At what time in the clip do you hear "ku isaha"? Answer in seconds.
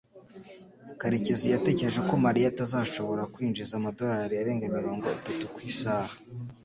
5.53-6.13